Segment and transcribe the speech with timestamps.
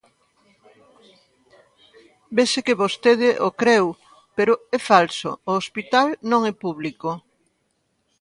[2.37, 3.85] Vese que vostede o creu,
[4.37, 7.09] pero é falso, o hospital non é público.